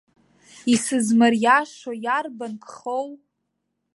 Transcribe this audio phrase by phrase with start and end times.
[0.73, 3.09] Исызмыриашо иарбан гхоу?